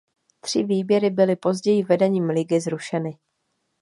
[0.39, 3.17] Tři výběry byli později vedením ligy zrušeny.